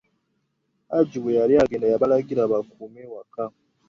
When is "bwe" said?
1.21-1.37